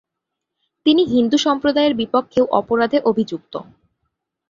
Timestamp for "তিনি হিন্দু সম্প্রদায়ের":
0.85-1.93